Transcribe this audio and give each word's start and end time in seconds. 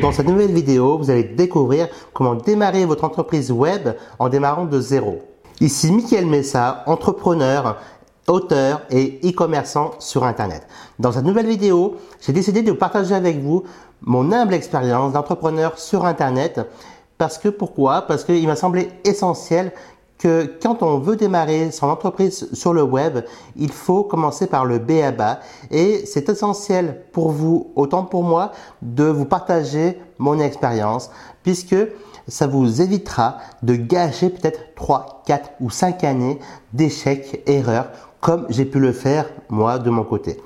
Dans 0.00 0.10
cette 0.10 0.26
nouvelle 0.26 0.52
vidéo, 0.52 0.98
vous 0.98 1.10
allez 1.10 1.22
découvrir 1.22 1.88
comment 2.12 2.34
démarrer 2.34 2.84
votre 2.84 3.04
entreprise 3.04 3.52
web 3.52 3.90
en 4.18 4.28
démarrant 4.28 4.64
de 4.64 4.80
zéro. 4.80 5.20
Ici 5.60 5.92
Mickaël 5.92 6.26
Messa, 6.26 6.82
entrepreneur, 6.86 7.76
auteur 8.26 8.82
et 8.90 9.20
e-commerçant 9.24 9.92
sur 10.00 10.24
Internet. 10.24 10.66
Dans 10.98 11.12
cette 11.12 11.24
nouvelle 11.24 11.46
vidéo, 11.46 11.96
j'ai 12.20 12.32
décidé 12.32 12.62
de 12.62 12.72
partager 12.72 13.14
avec 13.14 13.40
vous 13.40 13.62
mon 14.00 14.32
humble 14.32 14.54
expérience 14.54 15.12
d'entrepreneur 15.12 15.78
sur 15.78 16.04
Internet. 16.04 16.60
Parce 17.16 17.38
que 17.38 17.48
pourquoi? 17.48 18.02
Parce 18.02 18.24
qu'il 18.24 18.46
m'a 18.46 18.56
semblé 18.56 18.90
essentiel 19.04 19.72
que 20.18 20.52
quand 20.60 20.82
on 20.82 20.98
veut 20.98 21.16
démarrer 21.16 21.70
son 21.70 21.88
entreprise 21.88 22.48
sur 22.52 22.72
le 22.72 22.82
web, 22.82 23.20
il 23.56 23.70
faut 23.70 24.02
commencer 24.02 24.46
par 24.46 24.64
le 24.64 24.78
B 24.78 25.02
à 25.02 25.12
bas 25.12 25.40
et 25.70 26.04
c'est 26.06 26.28
essentiel 26.28 27.04
pour 27.12 27.30
vous, 27.30 27.72
autant 27.76 28.04
pour 28.04 28.24
moi, 28.24 28.52
de 28.82 29.04
vous 29.04 29.24
partager 29.24 30.00
mon 30.18 30.40
expérience 30.40 31.10
puisque 31.42 31.76
ça 32.26 32.46
vous 32.46 32.82
évitera 32.82 33.38
de 33.62 33.74
gâcher 33.74 34.30
peut-être 34.30 34.74
3, 34.74 35.22
4 35.26 35.50
ou 35.60 35.70
5 35.70 36.04
années 36.04 36.38
d'échecs, 36.72 37.42
erreurs, 37.46 37.88
comme 38.20 38.46
j'ai 38.50 38.64
pu 38.64 38.80
le 38.80 38.92
faire 38.92 39.26
moi 39.48 39.78
de 39.78 39.88
mon 39.88 40.04
côté. 40.04 40.40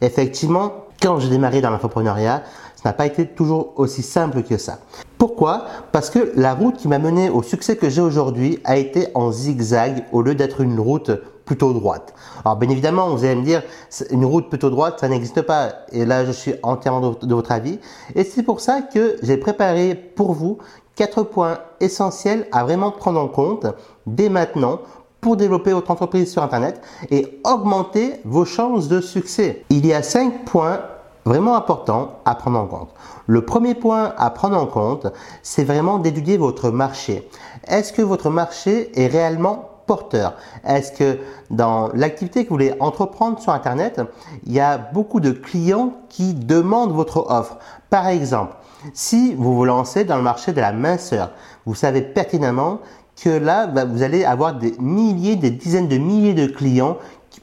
Effectivement, 0.00 0.72
quand 1.00 1.20
j'ai 1.20 1.28
démarré 1.28 1.60
dans 1.60 1.70
l'infoprenariat, 1.70 2.42
ça 2.74 2.88
n'a 2.88 2.92
pas 2.92 3.06
été 3.06 3.26
toujours 3.26 3.74
aussi 3.76 4.02
simple 4.02 4.42
que 4.42 4.56
ça. 4.56 4.78
Pourquoi? 5.18 5.64
Parce 5.90 6.10
que 6.10 6.32
la 6.36 6.54
route 6.54 6.76
qui 6.76 6.86
m'a 6.86 7.00
mené 7.00 7.28
au 7.28 7.42
succès 7.42 7.76
que 7.76 7.90
j'ai 7.90 8.00
aujourd'hui 8.00 8.60
a 8.64 8.76
été 8.76 9.08
en 9.14 9.32
zigzag 9.32 10.04
au 10.12 10.22
lieu 10.22 10.36
d'être 10.36 10.60
une 10.60 10.78
route 10.78 11.10
plutôt 11.44 11.72
droite. 11.72 12.14
Alors 12.44 12.56
bien 12.56 12.68
évidemment, 12.68 13.08
vous 13.08 13.24
allez 13.24 13.34
me 13.34 13.42
dire, 13.42 13.62
une 14.10 14.24
route 14.24 14.48
plutôt 14.48 14.70
droite, 14.70 14.98
ça 15.00 15.08
n'existe 15.08 15.42
pas. 15.42 15.70
Et 15.90 16.04
là, 16.04 16.24
je 16.24 16.30
suis 16.30 16.54
entièrement 16.62 17.16
de 17.20 17.34
votre 17.34 17.50
avis. 17.50 17.80
Et 18.14 18.22
c'est 18.22 18.44
pour 18.44 18.60
ça 18.60 18.82
que 18.82 19.16
j'ai 19.22 19.38
préparé 19.38 19.94
pour 19.94 20.34
vous 20.34 20.58
quatre 20.94 21.24
points 21.24 21.58
essentiels 21.80 22.46
à 22.52 22.62
vraiment 22.62 22.92
prendre 22.92 23.18
en 23.18 23.28
compte 23.28 23.66
dès 24.06 24.28
maintenant 24.28 24.80
pour 25.20 25.36
développer 25.36 25.72
votre 25.72 25.90
entreprise 25.90 26.30
sur 26.30 26.42
Internet 26.44 26.80
et 27.10 27.40
augmenter 27.44 28.20
vos 28.24 28.44
chances 28.44 28.86
de 28.86 29.00
succès. 29.00 29.64
Il 29.70 29.84
y 29.84 29.92
a 29.92 30.02
cinq 30.02 30.44
points 30.44 30.80
vraiment 31.28 31.56
important 31.56 32.20
à 32.24 32.34
prendre 32.34 32.58
en 32.58 32.66
compte. 32.66 32.90
Le 33.26 33.44
premier 33.44 33.74
point 33.74 34.14
à 34.16 34.30
prendre 34.30 34.56
en 34.56 34.66
compte, 34.66 35.06
c'est 35.42 35.64
vraiment 35.64 35.98
d'étudier 35.98 36.38
votre 36.38 36.70
marché. 36.70 37.28
Est-ce 37.66 37.92
que 37.92 38.02
votre 38.02 38.30
marché 38.30 38.90
est 39.00 39.06
réellement 39.06 39.70
porteur? 39.86 40.34
Est-ce 40.66 40.92
que 40.92 41.18
dans 41.50 41.90
l'activité 41.94 42.44
que 42.44 42.48
vous 42.48 42.54
voulez 42.56 42.74
entreprendre 42.80 43.38
sur 43.40 43.52
Internet, 43.52 44.00
il 44.46 44.52
y 44.52 44.60
a 44.60 44.78
beaucoup 44.78 45.20
de 45.20 45.30
clients 45.30 45.92
qui 46.08 46.34
demandent 46.34 46.92
votre 46.92 47.30
offre? 47.30 47.58
Par 47.90 48.06
exemple, 48.08 48.54
si 48.94 49.34
vous 49.34 49.54
vous 49.54 49.64
lancez 49.64 50.04
dans 50.04 50.16
le 50.16 50.22
marché 50.22 50.52
de 50.52 50.60
la 50.60 50.72
minceur, 50.72 51.32
vous 51.66 51.74
savez 51.74 52.02
pertinemment 52.02 52.78
que 53.22 53.30
là, 53.30 53.66
bah, 53.66 53.84
vous 53.84 54.02
allez 54.02 54.24
avoir 54.24 54.54
des 54.54 54.74
milliers, 54.78 55.36
des 55.36 55.50
dizaines 55.50 55.88
de 55.88 55.98
milliers 55.98 56.34
de 56.34 56.46
clients 56.46 56.96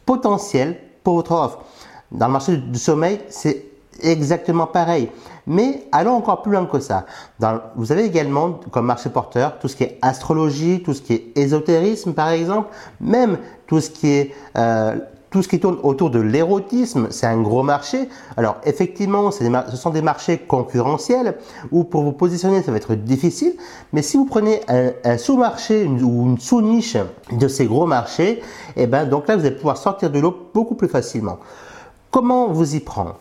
potentiels 0.06 0.80
pour 1.04 1.16
votre 1.16 1.34
offre. 1.34 1.60
Dans 2.12 2.28
le 2.28 2.34
marché 2.34 2.58
du 2.58 2.80
sommeil, 2.80 3.20
c'est 3.30 3.75
exactement 4.02 4.68
pareil. 4.68 5.10
Mais 5.48 5.88
allons 5.92 6.14
encore 6.14 6.42
plus 6.42 6.52
loin 6.52 6.66
que 6.66 6.80
ça. 6.80 7.06
vous 7.76 7.92
avez 7.92 8.06
également 8.06 8.60
comme 8.72 8.86
marché 8.86 9.10
porteur 9.10 9.60
tout 9.60 9.68
ce 9.68 9.76
qui 9.76 9.84
est 9.84 9.98
astrologie, 10.02 10.82
tout 10.84 10.94
ce 10.94 11.02
qui 11.02 11.14
est 11.14 11.38
ésotérisme 11.38 12.14
par 12.14 12.30
exemple, 12.30 12.70
même 13.00 13.38
tout 13.68 13.80
ce 13.80 13.90
qui 13.90 14.10
est 14.10 14.32
euh, 14.58 14.96
tout 15.36 15.44
ce 15.44 15.50
qui 15.50 15.60
tourne 15.60 15.80
autour 15.84 16.12
de 16.12 16.20
l'érotisme, 16.20 17.08
c'est 17.10 17.26
un 17.26 17.42
gros 17.42 17.62
marché. 17.62 18.08
Alors 18.38 18.56
effectivement, 18.64 19.32
ce 19.32 19.76
sont 19.76 19.90
des 19.90 20.02
marchés 20.02 20.38
concurrentiels 20.38 21.36
où 21.72 21.84
pour 21.84 22.04
vous 22.04 22.14
positionner, 22.14 22.64
ça 22.64 22.72
va 22.72 22.78
être 22.78 22.96
difficile. 22.96 23.52
Mais 23.92 24.02
si 24.02 24.16
vous 24.16 24.24
prenez 24.24 24.62
un, 24.70 25.18
sous-marché 25.18 25.88
ou 25.88 26.28
une 26.28 26.40
sous-niche 26.40 26.96
de 27.34 27.50
ces 27.50 27.66
gros 27.66 27.86
marchés, 27.86 28.42
et 28.78 28.84
eh 28.84 28.88
ben 28.88 29.04
donc 29.04 29.28
là, 29.28 29.36
vous 29.36 29.46
allez 29.46 29.58
pouvoir 29.58 29.76
sortir 29.76 30.10
de 30.10 30.20
l'eau 30.20 30.34
beaucoup 30.54 30.76
plus 30.76 30.88
facilement. 30.88 31.38
Comment 32.12 32.48
vous 32.48 32.74
y 32.74 32.80
prendre 32.80 33.18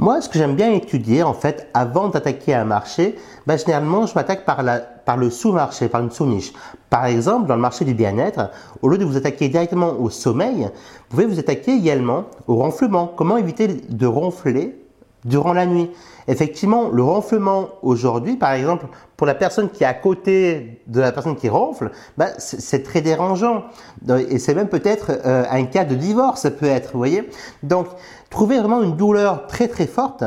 moi, 0.00 0.20
ce 0.20 0.28
que 0.28 0.38
j'aime 0.38 0.54
bien 0.54 0.72
étudier, 0.72 1.24
en 1.24 1.34
fait, 1.34 1.68
avant 1.74 2.08
d'attaquer 2.08 2.54
un 2.54 2.64
marché, 2.64 3.16
ben, 3.48 3.58
généralement, 3.58 4.06
je 4.06 4.14
m'attaque 4.14 4.44
par, 4.44 4.62
par 5.04 5.16
le 5.16 5.28
sous-marché, 5.28 5.88
par 5.88 6.02
une 6.02 6.12
sous-niche. 6.12 6.52
Par 6.88 7.06
exemple, 7.06 7.48
dans 7.48 7.56
le 7.56 7.60
marché 7.60 7.84
du 7.84 7.94
bien-être, 7.94 8.50
au 8.80 8.88
lieu 8.90 8.96
de 8.96 9.04
vous 9.04 9.16
attaquer 9.16 9.48
directement 9.48 9.94
au 9.98 10.08
sommeil, 10.08 10.62
vous 10.62 10.70
pouvez 11.10 11.26
vous 11.26 11.40
attaquer 11.40 11.72
également 11.72 12.26
au 12.46 12.54
ronflement. 12.54 13.12
Comment 13.16 13.38
éviter 13.38 13.66
de 13.66 14.06
ronfler 14.06 14.87
durant 15.28 15.52
la 15.52 15.66
nuit. 15.66 15.90
Effectivement, 16.26 16.88
le 16.92 17.02
ronflement 17.02 17.68
aujourd'hui, 17.82 18.36
par 18.36 18.52
exemple, 18.52 18.86
pour 19.16 19.26
la 19.26 19.34
personne 19.34 19.70
qui 19.70 19.84
est 19.84 19.86
à 19.86 19.94
côté 19.94 20.82
de 20.86 21.00
la 21.00 21.12
personne 21.12 21.36
qui 21.36 21.48
ronfle, 21.48 21.90
bah, 22.16 22.28
c'est 22.38 22.82
très 22.82 23.00
dérangeant. 23.00 23.64
Et 24.28 24.38
c'est 24.38 24.54
même 24.54 24.68
peut-être 24.68 25.12
euh, 25.24 25.44
un 25.50 25.64
cas 25.64 25.84
de 25.84 25.94
divorce, 25.94 26.42
ça 26.42 26.50
peut 26.50 26.66
être, 26.66 26.90
vous 26.92 26.98
voyez. 26.98 27.28
Donc, 27.62 27.86
trouvez 28.30 28.58
vraiment 28.58 28.82
une 28.82 28.96
douleur 28.96 29.46
très 29.46 29.68
très 29.68 29.86
forte 29.86 30.24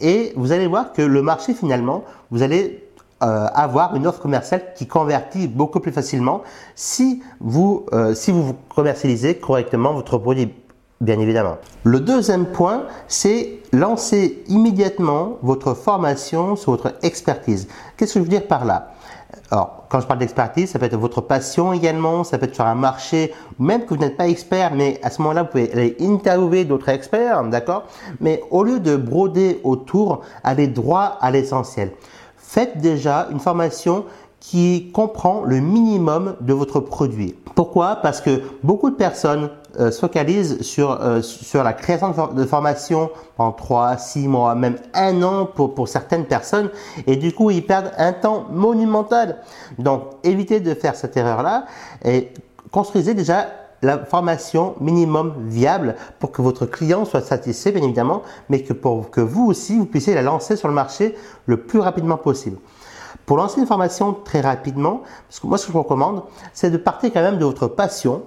et 0.00 0.32
vous 0.36 0.52
allez 0.52 0.66
voir 0.66 0.92
que 0.92 1.02
le 1.02 1.22
marché 1.22 1.54
finalement, 1.54 2.04
vous 2.30 2.42
allez 2.42 2.84
euh, 3.22 3.46
avoir 3.52 3.94
une 3.96 4.06
offre 4.06 4.20
commerciale 4.20 4.72
qui 4.74 4.86
convertit 4.86 5.46
beaucoup 5.46 5.80
plus 5.80 5.92
facilement 5.92 6.42
si 6.74 7.22
vous, 7.40 7.84
euh, 7.92 8.14
si 8.14 8.32
vous 8.32 8.54
commercialisez 8.74 9.36
correctement 9.36 9.92
votre 9.92 10.16
produit 10.18 10.54
bien 11.00 11.18
évidemment. 11.18 11.56
Le 11.84 12.00
deuxième 12.00 12.46
point, 12.46 12.84
c'est 13.08 13.60
lancer 13.72 14.44
immédiatement 14.48 15.38
votre 15.42 15.74
formation 15.74 16.56
sur 16.56 16.72
votre 16.72 16.94
expertise. 17.02 17.68
Qu'est-ce 17.96 18.14
que 18.14 18.20
je 18.20 18.24
veux 18.24 18.30
dire 18.30 18.46
par 18.46 18.64
là? 18.64 18.92
Alors, 19.50 19.84
quand 19.88 20.00
je 20.00 20.06
parle 20.06 20.18
d'expertise, 20.18 20.70
ça 20.70 20.78
peut 20.78 20.86
être 20.86 20.96
votre 20.96 21.20
passion 21.20 21.72
également, 21.72 22.22
ça 22.22 22.38
peut 22.38 22.46
être 22.46 22.54
sur 22.54 22.66
un 22.66 22.74
marché, 22.74 23.32
même 23.58 23.84
que 23.84 23.94
vous 23.94 24.00
n'êtes 24.00 24.16
pas 24.16 24.28
expert, 24.28 24.74
mais 24.74 25.00
à 25.02 25.10
ce 25.10 25.22
moment-là, 25.22 25.42
vous 25.44 25.48
pouvez 25.48 25.72
aller 25.72 25.96
interviewer 26.00 26.64
d'autres 26.64 26.88
experts, 26.88 27.42
d'accord? 27.44 27.84
Mais 28.20 28.42
au 28.50 28.62
lieu 28.62 28.78
de 28.78 28.96
broder 28.96 29.60
autour, 29.64 30.20
allez 30.44 30.68
droit 30.68 31.18
à 31.20 31.30
l'essentiel. 31.30 31.92
Faites 32.36 32.78
déjà 32.78 33.28
une 33.30 33.40
formation 33.40 34.04
qui 34.40 34.90
comprend 34.92 35.42
le 35.44 35.60
minimum 35.60 36.34
de 36.40 36.52
votre 36.52 36.80
produit. 36.80 37.36
Pourquoi? 37.54 37.96
Parce 37.96 38.20
que 38.20 38.42
beaucoup 38.62 38.90
de 38.90 38.96
personnes 38.96 39.50
euh, 39.78 39.90
se 39.90 40.00
focalisent 40.00 40.62
sur, 40.62 41.00
euh, 41.00 41.22
sur 41.22 41.62
la 41.62 41.72
création 41.72 42.12
de, 42.34 42.44
formation 42.44 43.10
en 43.38 43.52
3, 43.52 43.98
6 43.98 44.26
mois, 44.26 44.54
même 44.54 44.76
un 44.94 45.22
an 45.22 45.46
pour, 45.46 45.74
pour 45.74 45.88
certaines 45.88 46.24
personnes 46.24 46.70
et 47.06 47.16
du 47.16 47.32
coup 47.32 47.50
ils 47.50 47.64
perdent 47.64 47.92
un 47.98 48.12
temps 48.12 48.46
monumental. 48.50 49.36
Donc 49.78 50.02
évitez 50.24 50.58
de 50.58 50.74
faire 50.74 50.96
cette 50.96 51.16
erreur-là 51.16 51.66
et 52.04 52.30
construisez 52.72 53.14
déjà 53.14 53.46
la 53.82 53.98
formation 53.98 54.74
minimum 54.80 55.34
viable 55.46 55.96
pour 56.18 56.32
que 56.32 56.42
votre 56.42 56.66
client 56.66 57.04
soit 57.04 57.22
satisfait 57.22 57.72
bien 57.72 57.82
évidemment, 57.82 58.22
mais 58.48 58.62
que 58.62 58.72
pour 58.72 59.10
que 59.10 59.20
vous 59.20 59.46
aussi 59.46 59.78
vous 59.78 59.86
puissiez 59.86 60.14
la 60.14 60.22
lancer 60.22 60.56
sur 60.56 60.68
le 60.68 60.74
marché 60.74 61.14
le 61.46 61.58
plus 61.58 61.78
rapidement 61.78 62.16
possible. 62.16 62.58
Pour 63.30 63.36
lancer 63.36 63.60
une 63.60 63.66
formation 63.68 64.12
très 64.12 64.40
rapidement, 64.40 65.02
moi 65.44 65.56
ce 65.56 65.66
que 65.66 65.72
je 65.72 65.78
recommande, 65.78 66.24
c'est 66.52 66.68
de 66.68 66.76
partir 66.76 67.12
quand 67.12 67.22
même 67.22 67.38
de 67.38 67.44
votre 67.44 67.68
passion, 67.68 68.22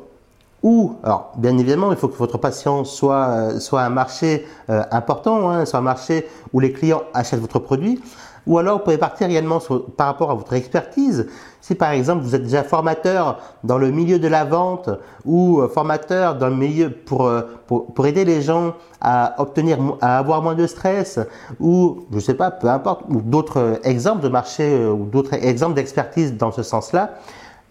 ou, 0.62 0.96
alors 1.04 1.34
bien 1.36 1.58
évidemment, 1.58 1.92
il 1.92 1.98
faut 1.98 2.08
que 2.08 2.16
votre 2.16 2.38
passion 2.38 2.86
soit, 2.86 3.52
euh, 3.52 3.60
un 3.74 3.90
marché 3.90 4.48
euh, 4.70 4.82
important, 4.92 5.50
hein, 5.50 5.66
soit 5.66 5.80
un 5.80 5.82
marché 5.82 6.26
où 6.54 6.62
les 6.62 6.72
clients 6.72 7.04
achètent 7.14 7.42
votre 7.42 7.60
produit, 7.60 8.02
ou 8.46 8.58
alors 8.58 8.78
vous 8.78 8.84
pouvez 8.84 8.98
partir 8.98 9.30
également 9.30 9.60
par 9.98 10.08
rapport 10.08 10.32
à 10.32 10.36
votre 10.36 10.54
expertise. 10.54 11.28
Si 11.62 11.76
par 11.76 11.92
exemple 11.92 12.24
vous 12.24 12.36
êtes 12.36 12.44
déjà 12.44 12.64
formateur 12.64 13.40
dans 13.64 13.78
le 13.78 13.92
milieu 13.92 14.20
de 14.20 14.28
la 14.28 14.44
vente 14.44 14.90
ou 15.26 15.62
euh, 15.62 15.68
formateur 15.68 16.36
dans 16.36 16.50
le 16.50 16.56
milieu 16.56 16.90
pour, 16.90 17.32
pour, 17.68 17.94
pour, 17.94 18.06
aider 18.06 18.26
les 18.26 18.42
gens 18.42 18.74
à 19.00 19.36
obtenir, 19.42 19.78
à 20.02 20.18
avoir 20.18 20.42
moins 20.42 20.56
de 20.56 20.68
stress, 20.68 21.20
ou 21.60 22.06
je 22.12 22.20
sais 22.20 22.34
pas, 22.34 22.52
peu 22.52 22.68
importe, 22.68 23.04
ou 23.10 23.22
d'autres 23.22 23.80
exemples 23.84 24.22
de 24.22 24.30
marché 24.30 24.86
ou 24.86 25.06
d'autres 25.06 25.34
exemples 25.34 25.76
d'expertise 25.76 26.36
dans 26.36 26.52
ce 26.52 26.64
sens-là, 26.64 27.12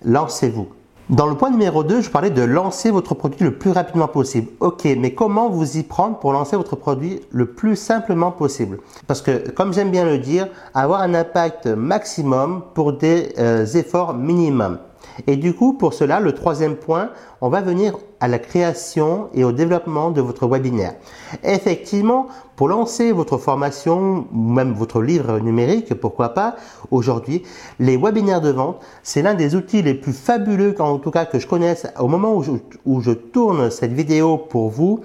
lancez-vous. 0.05 0.69
Dans 1.13 1.27
le 1.27 1.35
point 1.35 1.51
numéro 1.51 1.85
2, 1.85 2.01
je 2.01 2.09
parlais 2.09 2.31
de 2.31 2.41
lancer 2.41 2.91
votre 2.91 3.15
produit 3.15 3.45
le 3.45 3.59
plus 3.59 3.71
rapidement 3.71 4.09
possible. 4.09 4.49
Ok, 4.61 4.85
mais 4.97 5.13
comment 5.13 5.51
vous 5.51 5.77
y 5.77 5.83
prendre 5.83 6.19
pour 6.19 6.33
lancer 6.33 6.57
votre 6.57 6.75
produit 6.75 7.21
le 7.31 7.45
plus 7.45 7.77
simplement 7.77 8.31
possible? 8.31 8.79
Parce 9.07 9.21
que, 9.21 9.51
comme 9.51 9.75
j'aime 9.75 9.91
bien 9.91 10.07
le 10.07 10.17
dire, 10.17 10.49
avoir 10.73 11.03
un 11.03 11.13
impact 11.13 11.67
maximum 11.67 12.63
pour 12.73 12.95
des 12.95 13.35
euh, 13.39 13.67
efforts 13.67 14.15
minimums. 14.15 14.79
Et 15.27 15.37
du 15.37 15.55
coup, 15.55 15.75
pour 15.75 15.95
cela, 15.95 16.21
le 16.21 16.33
troisième 16.33 16.77
point, 16.77 17.11
on 17.41 17.49
va 17.49 17.61
venir 17.61 17.95
à 18.21 18.29
la 18.29 18.39
création 18.39 19.29
et 19.35 19.45
au 19.45 19.53
développement 19.53 20.11
de 20.11 20.21
votre 20.21 20.47
webinaire. 20.47 20.95
Effectivement, 21.43 22.29
pour 22.57 22.69
lancer 22.69 23.11
votre 23.11 23.37
formation 23.37 24.27
ou 24.33 24.53
même 24.53 24.75
votre 24.75 25.03
livre 25.03 25.41
numérique, 25.41 25.93
pourquoi 25.95 26.31
pas, 26.31 26.55
aujourd'hui, 26.91 27.43
les 27.81 27.97
webinaires 27.97 28.41
de 28.41 28.51
vente, 28.51 28.81
c'est 29.03 29.23
l'un 29.23 29.35
des 29.35 29.57
outils 29.57 29.83
les 29.83 29.95
plus 29.95 30.13
fabuleux, 30.13 30.75
en 30.81 30.99
tout 30.99 31.11
cas 31.11 31.25
que 31.25 31.39
je 31.39 31.47
connaisse 31.47 31.87
au 31.99 32.07
moment 32.07 32.35
où 32.35 33.01
je, 33.01 33.11
tourne 33.11 33.71
cette 33.71 33.93
vidéo 33.93 34.39
pour 34.39 34.71
vous. 34.71 35.01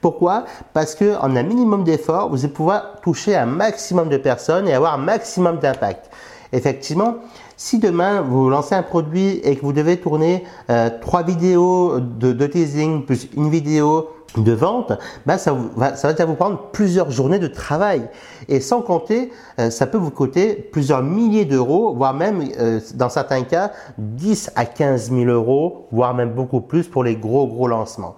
Pourquoi? 0.00 0.44
Parce 0.72 0.94
que 0.94 1.16
en 1.20 1.34
un 1.34 1.42
minimum 1.42 1.82
d'efforts, 1.84 2.30
vous 2.30 2.44
allez 2.44 2.52
pouvoir 2.52 3.00
toucher 3.02 3.34
un 3.34 3.46
maximum 3.46 4.08
de 4.08 4.16
personnes 4.16 4.68
et 4.68 4.74
avoir 4.74 4.94
un 4.94 4.98
maximum 4.98 5.58
d'impact. 5.58 6.10
Effectivement, 6.52 7.16
si 7.56 7.78
demain 7.78 8.22
vous 8.22 8.48
lancez 8.48 8.74
un 8.74 8.82
produit 8.82 9.40
et 9.44 9.54
que 9.54 9.60
vous 9.60 9.72
devez 9.72 9.98
tourner 9.98 10.44
euh, 10.68 10.90
trois 11.00 11.22
vidéos 11.22 12.00
de, 12.00 12.46
teasing 12.46 13.04
plus 13.04 13.28
une 13.36 13.50
vidéo 13.50 14.08
de 14.36 14.52
vente, 14.52 14.92
ben 15.26 15.38
ça, 15.38 15.56
va, 15.76 15.96
ça 15.96 16.12
va 16.12 16.24
vous 16.24 16.34
prendre 16.34 16.70
plusieurs 16.72 17.10
journées 17.10 17.38
de 17.38 17.48
travail. 17.48 18.08
Et 18.48 18.60
sans 18.60 18.80
compter, 18.80 19.32
euh, 19.58 19.70
ça 19.70 19.86
peut 19.86 19.98
vous 19.98 20.10
coûter 20.10 20.54
plusieurs 20.54 21.02
milliers 21.02 21.44
d'euros, 21.44 21.94
voire 21.94 22.14
même 22.14 22.42
euh, 22.58 22.80
dans 22.94 23.08
certains 23.08 23.42
cas 23.42 23.72
10 23.98 24.52
à 24.54 24.66
15 24.66 25.10
000 25.10 25.24
euros, 25.30 25.86
voire 25.92 26.14
même 26.14 26.30
beaucoup 26.30 26.60
plus 26.60 26.88
pour 26.88 27.04
les 27.04 27.16
gros 27.16 27.46
gros 27.46 27.68
lancements. 27.68 28.16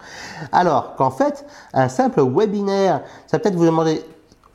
Alors 0.52 0.96
qu'en 0.96 1.10
fait, 1.10 1.44
un 1.72 1.88
simple 1.88 2.22
webinaire, 2.22 3.02
ça 3.26 3.38
peut-être 3.38 3.56
vous 3.56 3.66
demander 3.66 4.02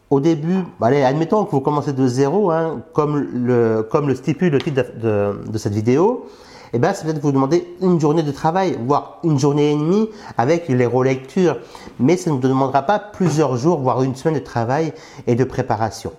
au 0.09 0.19
début, 0.19 0.63
allez, 0.81 1.03
admettons 1.03 1.43
que 1.45 1.51
vous 1.51 1.61
commencez 1.61 1.93
de 1.93 2.07
zéro, 2.07 2.51
hein, 2.51 2.81
comme, 2.93 3.17
le, 3.19 3.87
comme 3.89 4.07
le 4.07 4.15
stipule 4.15 4.51
le 4.51 4.59
titre 4.59 4.83
de, 5.01 5.41
de, 5.49 5.57
cette 5.57 5.73
vidéo, 5.73 6.27
eh 6.73 6.79
bien, 6.79 6.93
c'est 6.93 7.05
peut-être 7.05 7.21
vous 7.21 7.31
demander 7.31 7.75
une 7.81 7.99
journée 7.99 8.23
de 8.23 8.31
travail, 8.31 8.77
voire 8.85 9.19
une 9.23 9.37
journée 9.39 9.71
et 9.71 9.75
demie 9.75 10.09
avec 10.37 10.69
les 10.69 10.85
relectures. 10.85 11.57
Mais 11.99 12.17
ça 12.17 12.29
ne 12.29 12.35
vous 12.35 12.41
demandera 12.41 12.83
pas 12.83 12.99
plusieurs 12.99 13.57
jours, 13.57 13.79
voire 13.79 14.01
une 14.03 14.15
semaine 14.15 14.39
de 14.39 14.43
travail 14.43 14.93
et 15.27 15.35
de 15.35 15.43
préparation. 15.43 16.11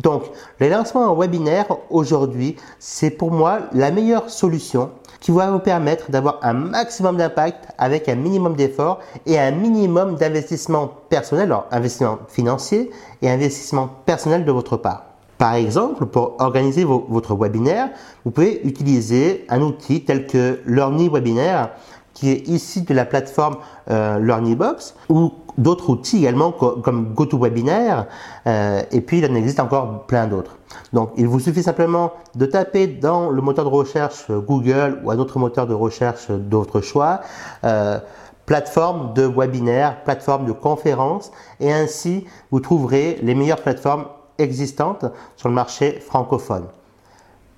Donc, 0.00 0.24
les 0.60 0.68
lancements 0.68 1.10
en 1.10 1.16
webinaire 1.16 1.66
aujourd'hui, 1.90 2.56
c'est 2.78 3.10
pour 3.10 3.30
moi 3.30 3.60
la 3.72 3.90
meilleure 3.90 4.28
solution 4.28 4.90
qui 5.20 5.30
va 5.30 5.50
vous 5.50 5.58
permettre 5.58 6.10
d'avoir 6.10 6.38
un 6.42 6.52
maximum 6.52 7.16
d'impact 7.16 7.68
avec 7.78 8.08
un 8.08 8.14
minimum 8.14 8.54
d'effort 8.54 9.00
et 9.24 9.38
un 9.38 9.50
minimum 9.50 10.16
d'investissement 10.16 10.90
personnel, 11.08 11.46
alors 11.46 11.66
investissement 11.70 12.18
financier 12.28 12.90
et 13.22 13.30
investissement 13.30 13.88
personnel 14.04 14.44
de 14.44 14.52
votre 14.52 14.76
part. 14.76 15.04
Par 15.38 15.54
exemple, 15.54 16.06
pour 16.06 16.36
organiser 16.38 16.84
votre 16.84 17.34
webinaire, 17.34 17.90
vous 18.24 18.30
pouvez 18.30 18.66
utiliser 18.66 19.44
un 19.48 19.60
outil 19.60 20.04
tel 20.04 20.26
que 20.26 20.60
Learny 20.66 21.08
Webinaire 21.10 21.70
qui 22.14 22.30
est 22.30 22.48
ici 22.48 22.80
de 22.80 22.94
la 22.94 23.04
plateforme 23.04 23.58
euh, 23.90 24.18
LearnyBox 24.18 24.94
ou 25.10 25.32
d'autres 25.58 25.90
outils 25.90 26.18
également 26.18 26.52
comme 26.52 27.14
GoToWebinar 27.14 28.06
euh, 28.46 28.82
et 28.90 29.00
puis 29.00 29.18
il 29.18 29.30
en 29.30 29.34
existe 29.34 29.60
encore 29.60 30.06
plein 30.06 30.26
d'autres. 30.26 30.58
Donc 30.92 31.10
il 31.16 31.26
vous 31.26 31.40
suffit 31.40 31.62
simplement 31.62 32.12
de 32.34 32.46
taper 32.46 32.86
dans 32.86 33.30
le 33.30 33.40
moteur 33.42 33.64
de 33.64 33.70
recherche 33.70 34.30
Google 34.30 35.00
ou 35.04 35.10
un 35.10 35.18
autre 35.18 35.38
moteur 35.38 35.66
de 35.66 35.74
recherche 35.74 36.30
d'autre 36.30 36.80
choix 36.80 37.20
euh, 37.64 37.98
plateforme 38.44 39.12
de 39.14 39.26
webinaire, 39.26 40.02
plateforme 40.04 40.46
de 40.46 40.52
conférence 40.52 41.32
et 41.60 41.72
ainsi 41.72 42.26
vous 42.50 42.60
trouverez 42.60 43.18
les 43.22 43.34
meilleures 43.34 43.62
plateformes 43.62 44.06
existantes 44.38 45.06
sur 45.36 45.48
le 45.48 45.54
marché 45.54 45.98
francophone. 46.00 46.64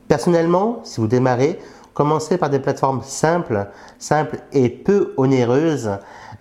Personnellement, 0.07 0.81
si 0.85 1.01
vous 1.01 1.07
démarrez, 1.07 1.59
Commencez 1.99 2.39
par 2.39 2.49
des 2.49 2.61
plateformes 2.61 3.03
simples, 3.03 3.67
simples 3.99 4.39
et 4.53 4.69
peu 4.69 5.15
onéreuses, 5.17 5.91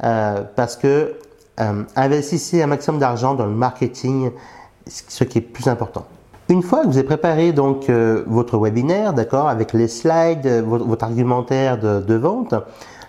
euh, 0.03 0.43
parce 0.55 0.77
que 0.77 1.15
euh, 1.59 1.83
investissez 1.95 2.61
un 2.61 2.67
maximum 2.67 2.99
d'argent 2.99 3.33
dans 3.33 3.45
le 3.45 3.53
marketing, 3.53 4.31
ce 4.87 5.23
qui 5.23 5.39
est 5.39 5.41
plus 5.41 5.67
important. 5.67 6.05
Une 6.49 6.63
fois 6.63 6.83
que 6.83 6.87
vous 6.87 6.97
avez 6.97 7.05
préparé 7.05 7.51
donc 7.51 7.89
euh, 7.89 8.23
votre 8.25 8.57
webinaire, 8.57 9.13
d'accord, 9.13 9.49
avec 9.49 9.73
les 9.73 9.89
slides, 9.89 10.47
votre, 10.65 11.03
argumentaire 11.03 11.77
de, 11.77 12.15
vente, 12.15 12.53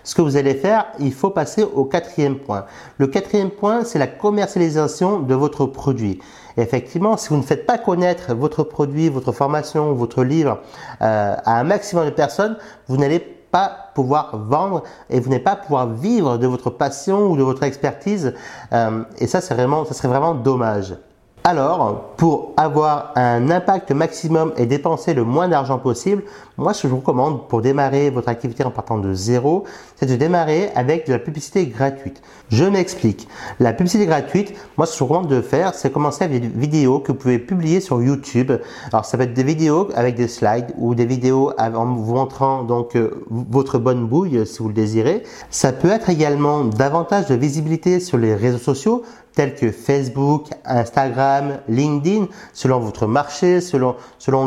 ce 0.03 0.13
que 0.13 0.21
vous 0.21 0.35
allez 0.35 0.55
faire, 0.55 0.87
il 0.99 1.13
faut 1.13 1.29
passer 1.29 1.63
au 1.63 1.85
quatrième 1.85 2.37
point. 2.37 2.65
Le 2.97 3.07
quatrième 3.07 3.49
point, 3.49 3.85
c'est 3.85 3.99
la 3.99 4.07
commercialisation 4.07 5.19
de 5.19 5.35
votre 5.35 5.65
produit. 5.67 6.19
effectivement, 6.57 7.15
si 7.15 7.29
vous 7.29 7.37
ne 7.37 7.43
faites 7.43 7.65
pas 7.65 7.77
connaître 7.77 8.33
votre 8.33 8.63
produit, 8.63 9.07
votre 9.07 9.31
formation, 9.31 9.93
votre 9.93 10.25
livre 10.25 10.59
euh, 11.01 11.35
à 11.45 11.59
un 11.59 11.63
maximum 11.63 12.05
de 12.05 12.09
personnes, 12.09 12.57
vous 12.89 12.97
n'allez 12.97 13.38
pas 13.51 13.91
pouvoir 13.95 14.37
vendre 14.37 14.83
et 15.09 15.19
vous 15.19 15.29
n'allez 15.29 15.43
pas 15.43 15.55
pouvoir 15.55 15.87
vivre 15.87 16.37
de 16.37 16.47
votre 16.47 16.69
passion 16.69 17.27
ou 17.27 17.37
de 17.37 17.43
votre 17.43 17.63
expertise. 17.63 18.33
Euh, 18.73 19.03
et 19.17 19.27
ça, 19.27 19.41
c'est 19.41 19.53
vraiment, 19.53 19.85
ça 19.85 19.93
serait 19.93 20.07
vraiment 20.07 20.35
dommage. 20.35 20.95
Alors, 21.45 22.15
pour 22.17 22.51
avoir 22.57 23.13
un 23.15 23.49
impact 23.49 23.91
maximum 23.91 24.51
et 24.57 24.65
dépenser 24.65 25.13
le 25.13 25.23
moins 25.23 25.47
d'argent 25.47 25.79
possible, 25.79 26.23
moi 26.57 26.73
ce 26.73 26.81
que 26.81 26.89
je 26.89 26.93
vous 26.93 26.99
recommande 26.99 27.47
pour 27.47 27.61
démarrer 27.61 28.09
votre 28.09 28.27
activité 28.27 28.65
en 28.65 28.71
partant 28.71 28.97
de 28.97 29.13
zéro, 29.13 29.63
c'est 29.95 30.05
de 30.05 30.17
démarrer 30.17 30.69
avec 30.75 31.07
de 31.07 31.13
la 31.13 31.19
publicité 31.19 31.65
gratuite. 31.65 32.21
Je 32.49 32.65
m'explique. 32.65 33.29
La 33.61 33.71
publicité 33.71 34.05
gratuite, 34.05 34.53
moi 34.77 34.85
ce 34.85 34.91
que 34.91 34.97
je 34.97 35.03
vous 35.05 35.13
recommande 35.13 35.31
de 35.31 35.41
faire, 35.41 35.73
c'est 35.75 35.93
commencer 35.93 36.25
avec 36.25 36.41
des 36.41 36.47
vidéos 36.47 36.99
que 36.99 37.13
vous 37.13 37.17
pouvez 37.17 37.39
publier 37.39 37.79
sur 37.79 38.01
YouTube. 38.01 38.51
Alors 38.91 39.05
ça 39.05 39.17
peut 39.17 39.23
être 39.23 39.33
des 39.33 39.43
vidéos 39.43 39.87
avec 39.95 40.15
des 40.15 40.27
slides 40.27 40.73
ou 40.77 40.93
des 40.93 41.05
vidéos 41.05 41.53
en 41.57 41.85
vous 41.85 42.15
montrant 42.15 42.63
donc 42.63 42.97
euh, 42.97 43.23
votre 43.29 43.79
bonne 43.79 44.05
bouille 44.05 44.45
si 44.45 44.59
vous 44.59 44.67
le 44.67 44.73
désirez. 44.73 45.23
Ça 45.49 45.71
peut 45.71 45.89
être 45.89 46.09
également 46.09 46.65
davantage 46.65 47.27
de 47.27 47.35
visibilité 47.35 48.01
sur 48.01 48.17
les 48.17 48.35
réseaux 48.35 48.57
sociaux 48.57 49.03
tels 49.33 49.55
que 49.55 49.71
Facebook, 49.71 50.49
Instagram, 50.65 51.59
LinkedIn, 51.67 52.27
selon 52.53 52.79
votre 52.79 53.07
marché, 53.07 53.61
selon, 53.61 53.95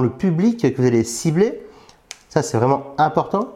le 0.00 0.10
public 0.10 0.74
que 0.74 0.80
vous 0.80 0.86
allez 0.86 1.04
cibler. 1.04 1.66
Ça, 2.28 2.42
c'est 2.42 2.56
vraiment 2.56 2.82
important. 2.98 3.48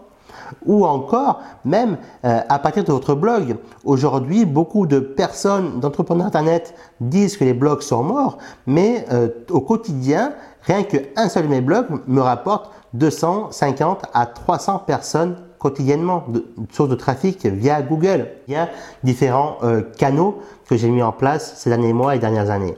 Ou 0.64 0.87
encore, 0.87 1.40
même 1.64 1.96
euh, 2.25 2.40
à 2.49 2.58
partir 2.58 2.84
de 2.84 2.93
votre 2.93 3.14
blog. 3.14 3.56
Aujourd'hui, 3.84 4.44
beaucoup 4.44 4.87
de 4.87 5.00
personnes, 5.00 5.81
d'entrepreneurs 5.81 6.26
Internet 6.26 6.75
disent 7.00 7.37
que 7.37 7.44
les 7.44 7.55
blogs 7.55 7.82
sont 7.82 8.05
morts, 8.05 8.38
mais 8.67 9.05
euh, 9.12 9.28
au 9.50 9.61
quotidien, 9.61 10.34
rien 10.62 10.84
qu'un 10.84 11.28
seul 11.28 11.44
de 11.44 11.49
mes 11.49 11.61
blogs 11.61 11.87
me 12.06 12.20
rapporte 12.20 12.70
250 12.94 14.05
à 14.14 14.26
300 14.26 14.84
personnes 14.87 15.37
quotidiennement 15.67 16.25
de 16.29 16.45
sources 16.71 16.91
de 16.91 16.95
trafic 16.95 17.45
via 17.45 17.83
Google, 17.83 18.29
via 18.47 18.69
différents 19.03 19.59
euh, 19.65 19.83
canaux 19.99 20.39
que 20.69 20.77
j'ai 20.77 20.89
mis 20.89 21.03
en 21.03 21.11
place 21.11 21.55
ces 21.57 21.71
derniers 21.71 21.93
mois 21.93 22.15
et 22.15 22.21
dernières 22.21 22.51
années. 22.51 22.77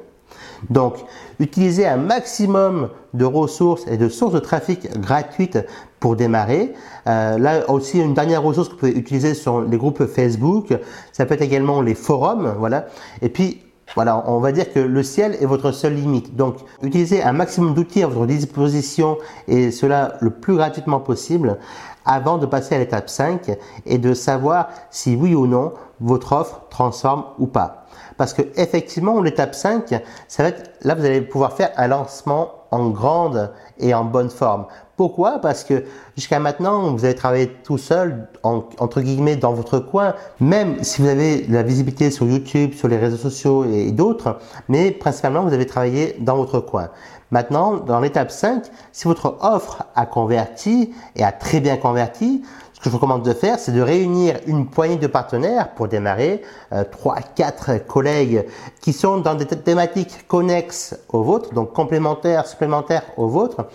Donc, 0.70 0.94
utilisez 1.38 1.86
un 1.86 1.98
maximum 1.98 2.88
de 3.12 3.26
ressources 3.26 3.86
et 3.88 3.98
de 3.98 4.08
sources 4.08 4.32
de 4.32 4.38
trafic 4.38 4.98
gratuites 4.98 5.58
pour 6.00 6.16
démarrer. 6.16 6.72
Euh, 7.06 7.36
là 7.36 7.68
aussi, 7.70 8.00
une 8.00 8.14
dernière 8.14 8.42
ressource 8.42 8.68
que 8.68 8.72
vous 8.72 8.78
pouvez 8.78 8.96
utiliser 8.96 9.34
sont 9.34 9.60
les 9.60 9.76
groupes 9.76 10.06
Facebook. 10.06 10.74
Ça 11.12 11.26
peut 11.26 11.34
être 11.34 11.42
également 11.42 11.82
les 11.82 11.94
forums, 11.94 12.54
voilà. 12.58 12.86
Et 13.20 13.28
puis, 13.28 13.60
voilà, 13.94 14.22
on 14.26 14.38
va 14.38 14.52
dire 14.52 14.72
que 14.72 14.80
le 14.80 15.02
ciel 15.02 15.36
est 15.40 15.46
votre 15.46 15.72
seule 15.72 15.94
limite. 15.94 16.36
Donc, 16.36 16.56
utilisez 16.82 17.22
un 17.22 17.32
maximum 17.32 17.74
d'outils 17.74 18.02
à 18.02 18.06
votre 18.06 18.26
disposition 18.26 19.18
et 19.46 19.70
cela 19.70 20.14
le 20.20 20.30
plus 20.30 20.56
gratuitement 20.56 21.00
possible 21.00 21.58
avant 22.04 22.38
de 22.38 22.46
passer 22.46 22.74
à 22.74 22.78
l'étape 22.78 23.08
5 23.08 23.50
et 23.86 23.98
de 23.98 24.14
savoir 24.14 24.68
si 24.90 25.14
oui 25.14 25.34
ou 25.34 25.46
non 25.46 25.72
votre 26.00 26.32
offre 26.32 26.62
transforme 26.70 27.24
ou 27.38 27.46
pas. 27.46 27.86
Parce 28.16 28.34
que 28.34 28.42
effectivement, 28.56 29.20
l'étape 29.22 29.54
5, 29.54 30.02
ça 30.26 30.42
va 30.42 30.48
être, 30.50 30.70
là, 30.82 30.94
vous 30.94 31.04
allez 31.04 31.20
pouvoir 31.20 31.52
faire 31.52 31.70
un 31.76 31.88
lancement 31.88 32.57
en 32.70 32.90
grande 32.90 33.50
et 33.78 33.94
en 33.94 34.04
bonne 34.04 34.30
forme. 34.30 34.66
Pourquoi? 34.96 35.38
Parce 35.38 35.62
que 35.62 35.84
jusqu'à 36.16 36.40
maintenant, 36.40 36.92
vous 36.92 37.04
avez 37.04 37.14
travaillé 37.14 37.48
tout 37.62 37.78
seul, 37.78 38.28
entre 38.42 39.00
guillemets, 39.00 39.36
dans 39.36 39.52
votre 39.52 39.78
coin, 39.78 40.14
même 40.40 40.82
si 40.82 41.00
vous 41.00 41.08
avez 41.08 41.46
la 41.46 41.62
visibilité 41.62 42.10
sur 42.10 42.26
YouTube, 42.26 42.74
sur 42.74 42.88
les 42.88 42.96
réseaux 42.96 43.16
sociaux 43.16 43.64
et 43.64 43.92
d'autres, 43.92 44.38
mais 44.68 44.90
principalement, 44.90 45.42
vous 45.42 45.52
avez 45.52 45.66
travaillé 45.66 46.16
dans 46.18 46.36
votre 46.36 46.58
coin. 46.58 46.88
Maintenant, 47.30 47.76
dans 47.76 48.00
l'étape 48.00 48.30
5, 48.30 48.64
si 48.90 49.06
votre 49.06 49.36
offre 49.40 49.84
a 49.94 50.06
converti 50.06 50.92
et 51.14 51.22
a 51.22 51.30
très 51.30 51.60
bien 51.60 51.76
converti, 51.76 52.42
ce 52.78 52.84
que 52.84 52.90
je 52.90 52.90
vous 52.90 52.98
recommande 52.98 53.24
de 53.24 53.32
faire, 53.32 53.58
c'est 53.58 53.72
de 53.72 53.80
réunir 53.80 54.38
une 54.46 54.68
poignée 54.68 54.98
de 54.98 55.08
partenaires 55.08 55.74
pour 55.74 55.88
démarrer, 55.88 56.42
euh, 56.72 56.84
trois, 56.84 57.16
quatre 57.16 57.84
collègues 57.84 58.46
qui 58.80 58.92
sont 58.92 59.18
dans 59.18 59.34
des 59.34 59.46
thématiques 59.46 60.28
connexes 60.28 60.96
aux 61.08 61.24
vôtres, 61.24 61.52
donc 61.52 61.72
complémentaires, 61.72 62.46
supplémentaires 62.46 63.02
aux 63.16 63.26
vôtres, 63.26 63.66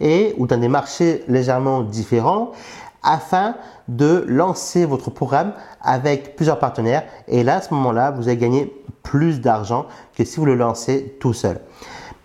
et 0.00 0.36
ou 0.38 0.46
dans 0.46 0.58
des 0.58 0.68
marchés 0.68 1.24
légèrement 1.26 1.80
différents, 1.80 2.52
afin 3.02 3.56
de 3.88 4.24
lancer 4.28 4.84
votre 4.84 5.10
programme 5.10 5.54
avec 5.80 6.36
plusieurs 6.36 6.60
partenaires. 6.60 7.02
Et 7.26 7.42
là, 7.42 7.56
à 7.56 7.60
ce 7.62 7.74
moment-là, 7.74 8.12
vous 8.12 8.28
allez 8.28 8.36
gagner 8.36 8.84
plus 9.02 9.40
d'argent 9.40 9.86
que 10.14 10.24
si 10.24 10.38
vous 10.38 10.46
le 10.46 10.54
lancez 10.54 11.16
tout 11.18 11.32
seul. 11.32 11.58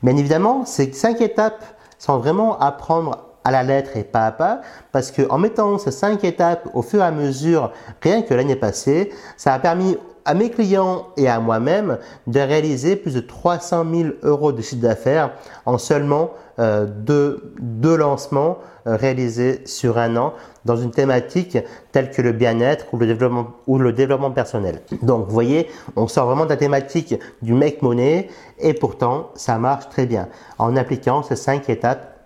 Bien 0.04 0.16
évidemment, 0.16 0.66
ces 0.66 0.94
cinq 0.94 1.20
étapes 1.20 1.66
sont 1.98 2.20
vraiment 2.20 2.60
à 2.60 2.72
prendre 2.72 3.27
à 3.48 3.52
la 3.52 3.64
lettre 3.64 3.96
et 3.96 4.04
pas 4.04 4.26
à 4.26 4.32
pas, 4.34 4.60
parce 4.92 5.10
que 5.10 5.22
en 5.30 5.38
mettant 5.38 5.78
ces 5.78 5.92
cinq 5.92 6.26
étapes 6.26 6.68
au 6.74 6.82
fur 6.82 7.00
et 7.00 7.06
à 7.06 7.12
mesure, 7.12 7.72
rien 8.02 8.22
que 8.22 8.34
l'année 8.34 8.58
passée, 8.58 9.10
ça 9.38 9.54
a 9.54 9.60
permis 9.60 9.96
à 10.26 10.34
mes 10.34 10.50
clients 10.50 11.08
et 11.16 11.30
à 11.30 11.40
moi-même 11.40 11.98
de 12.28 12.42
réaliser 12.42 12.98
plus 12.98 13.14
de 13.14 13.22
300 13.22 13.86
000 13.90 14.10
euros 14.24 14.52
de 14.52 14.62
chiffre 14.62 14.82
d'affaires 14.82 15.32
en 15.66 15.78
seulement 15.78 16.32
euh, 16.60 16.86
deux, 16.86 17.54
deux, 17.62 17.96
lancements 17.96 18.58
euh, 18.86 18.98
réalisés 18.98 19.62
sur 19.64 19.98
un 19.98 20.18
an 20.18 20.34
dans 20.66 20.76
une 20.76 20.92
thématique 20.92 21.58
telle 21.94 22.12
que 22.12 22.22
le 22.22 22.34
bien-être 22.34 22.88
ou 22.92 22.98
le 22.98 23.08
développement 23.08 23.48
ou 23.68 23.78
le 23.78 23.94
développement 23.94 24.32
personnel. 24.32 24.82
Donc 25.04 25.28
vous 25.28 25.34
voyez, 25.34 25.70
on 25.96 26.10
sort 26.10 26.26
vraiment 26.26 26.44
de 26.44 26.50
la 26.50 26.58
thématique 26.58 27.16
du 27.42 27.54
make 27.54 27.82
money 27.82 28.28
et 28.60 28.74
pourtant 28.74 29.30
ça 29.36 29.58
marche 29.58 29.88
très 29.88 30.06
bien 30.06 30.28
en 30.58 30.76
appliquant 30.76 31.24
ces 31.24 31.38
cinq 31.38 31.70
étapes 31.70 32.17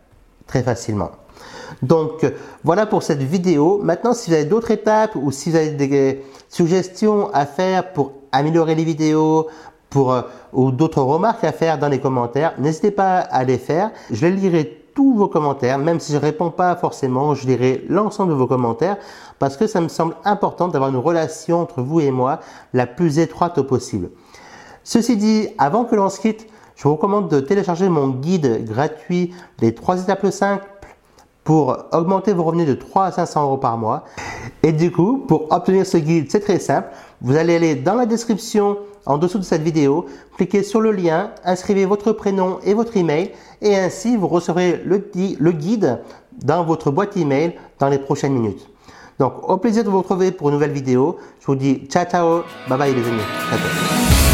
très 0.47 0.63
facilement. 0.63 1.11
Donc 1.81 2.25
voilà 2.63 2.85
pour 2.85 3.03
cette 3.03 3.23
vidéo. 3.23 3.79
Maintenant, 3.81 4.13
si 4.13 4.29
vous 4.29 4.35
avez 4.35 4.45
d'autres 4.45 4.71
étapes 4.71 5.15
ou 5.15 5.31
si 5.31 5.49
vous 5.49 5.55
avez 5.55 5.71
des 5.71 6.23
suggestions 6.49 7.29
à 7.33 7.45
faire 7.45 7.93
pour 7.93 8.13
améliorer 8.31 8.75
les 8.75 8.83
vidéos, 8.83 9.47
euh, 9.95 10.21
ou 10.53 10.71
d'autres 10.71 11.01
remarques 11.01 11.43
à 11.43 11.51
faire 11.51 11.77
dans 11.77 11.89
les 11.89 11.99
commentaires, 11.99 12.53
n'hésitez 12.59 12.91
pas 12.91 13.19
à 13.19 13.43
les 13.43 13.57
faire. 13.57 13.91
Je 14.09 14.25
les 14.25 14.31
lirai 14.31 14.77
tous 14.93 15.15
vos 15.15 15.27
commentaires, 15.27 15.77
même 15.77 15.99
si 15.99 16.11
je 16.11 16.17
ne 16.17 16.21
réponds 16.21 16.49
pas 16.49 16.75
forcément, 16.75 17.33
je 17.35 17.47
lirai 17.47 17.85
l'ensemble 17.89 18.31
de 18.31 18.37
vos 18.37 18.47
commentaires 18.47 18.97
parce 19.39 19.57
que 19.57 19.67
ça 19.67 19.81
me 19.81 19.87
semble 19.87 20.15
important 20.23 20.67
d'avoir 20.67 20.89
une 20.89 20.97
relation 20.97 21.61
entre 21.61 21.81
vous 21.81 21.99
et 21.99 22.11
moi 22.11 22.39
la 22.73 22.87
plus 22.87 23.19
étroite 23.19 23.61
possible. 23.61 24.09
Ceci 24.83 25.17
dit, 25.17 25.47
avant 25.57 25.85
que 25.85 25.95
l'on 25.95 26.09
se 26.09 26.19
quitte, 26.19 26.47
je 26.81 26.87
vous 26.87 26.95
recommande 26.95 27.29
de 27.29 27.39
télécharger 27.39 27.89
mon 27.89 28.07
guide 28.07 28.65
gratuit 28.65 29.35
Les 29.59 29.75
trois 29.75 30.01
étapes 30.01 30.25
simples 30.31 30.65
pour 31.43 31.77
augmenter 31.91 32.33
vos 32.33 32.43
revenus 32.43 32.67
de 32.67 32.73
3 32.73 33.05
à 33.05 33.11
500 33.11 33.43
euros 33.43 33.57
par 33.57 33.77
mois. 33.77 34.03
Et 34.63 34.71
du 34.71 34.91
coup, 34.91 35.19
pour 35.27 35.51
obtenir 35.51 35.85
ce 35.85 35.97
guide, 35.97 36.25
c'est 36.29 36.39
très 36.39 36.57
simple. 36.57 36.87
Vous 37.21 37.35
allez 37.35 37.55
aller 37.55 37.75
dans 37.75 37.93
la 37.93 38.07
description 38.07 38.79
en 39.05 39.19
dessous 39.19 39.37
de 39.37 39.43
cette 39.43 39.61
vidéo, 39.61 40.07
cliquez 40.37 40.63
sur 40.63 40.81
le 40.81 40.91
lien, 40.91 41.29
inscrivez 41.45 41.85
votre 41.85 42.13
prénom 42.13 42.57
et 42.63 42.73
votre 42.73 42.97
email 42.97 43.31
et 43.61 43.75
ainsi 43.75 44.17
vous 44.17 44.27
recevrez 44.27 44.81
le 44.83 45.51
guide 45.51 45.99
dans 46.43 46.63
votre 46.63 46.89
boîte 46.89 47.15
email 47.15 47.57
dans 47.77 47.89
les 47.89 47.99
prochaines 47.99 48.33
minutes. 48.33 48.67
Donc 49.19 49.47
au 49.47 49.57
plaisir 49.57 49.83
de 49.83 49.89
vous 49.89 49.99
retrouver 49.99 50.31
pour 50.31 50.49
une 50.49 50.55
nouvelle 50.55 50.71
vidéo. 50.71 51.17
Je 51.41 51.45
vous 51.45 51.55
dis 51.55 51.85
ciao 51.89 52.05
ciao, 52.05 52.41
bye 52.67 52.79
bye 52.79 52.95
les 52.95 53.07
amis. 53.07 54.30